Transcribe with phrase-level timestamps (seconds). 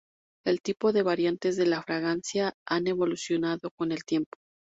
[0.47, 4.31] El tipo de variantes de la fragancia han evolucionado con el tiempo.